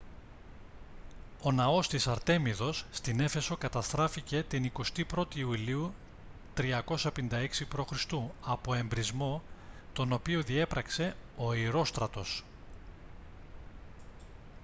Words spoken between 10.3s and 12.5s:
διέπραξε ο ηρόστρατος